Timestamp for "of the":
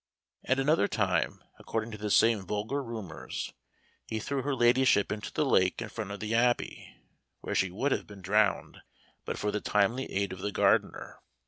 6.09-6.33, 10.33-10.51